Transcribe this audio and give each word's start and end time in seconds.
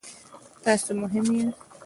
تاسو 0.63 0.89
مهم 1.01 1.25
یاست 1.35 1.57